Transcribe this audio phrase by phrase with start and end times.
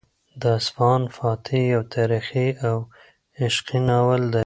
[0.41, 2.75] د اصفهان فاتح یو تاریخي او
[3.43, 4.39] عشقي ناول دی.